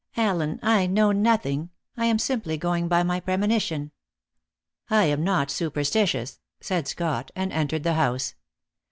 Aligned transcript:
"Allen, 0.17 0.59
I 0.63 0.87
know 0.87 1.11
nothing; 1.11 1.69
I 1.95 2.05
am 2.05 2.13
going 2.17 2.17
simply 2.17 2.57
by 2.57 3.03
my 3.03 3.19
premonition." 3.19 3.91
"I 4.89 5.03
am 5.05 5.23
not 5.23 5.51
superstitious," 5.51 6.39
said 6.59 6.87
Scott, 6.87 7.29
and 7.35 7.53
entered 7.53 7.83
the 7.83 7.93
house. 7.93 8.33